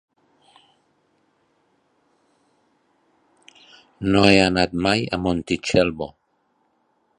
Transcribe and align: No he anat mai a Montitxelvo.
No 4.13 4.23
he 4.29 4.35
anat 4.49 4.73
mai 4.87 5.07
a 5.19 5.23
Montitxelvo. 5.27 6.09